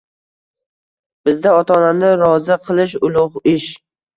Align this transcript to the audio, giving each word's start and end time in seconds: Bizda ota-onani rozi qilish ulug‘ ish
Bizda 1.29 1.53
ota-onani 1.59 2.11
rozi 2.25 2.59
qilish 2.71 2.99
ulug‘ 3.11 3.41
ish 3.57 3.71